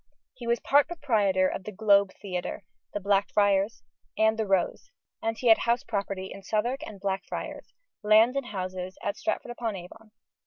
[0.33, 3.83] He was part proprietor of the Globe Theatre, the Blackfriars,
[4.17, 4.89] and the Rose,
[5.35, 10.09] he had house property in Southwark and Blackfriars, lands and houses at Stratford upon Avon.